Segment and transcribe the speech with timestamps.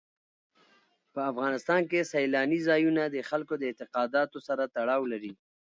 [1.13, 5.33] په افغانستان کې سیلانی ځایونه د خلکو د اعتقاداتو سره تړاو لري.